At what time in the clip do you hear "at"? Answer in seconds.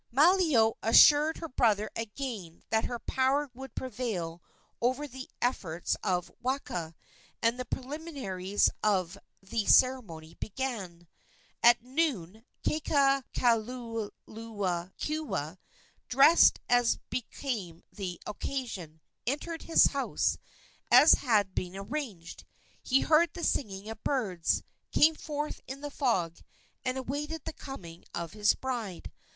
11.61-11.83